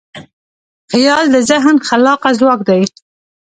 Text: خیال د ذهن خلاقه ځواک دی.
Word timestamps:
خیال 0.91 1.25
د 1.35 1.37
ذهن 1.49 1.75
خلاقه 1.87 2.29
ځواک 2.39 2.59
دی. 2.69 2.81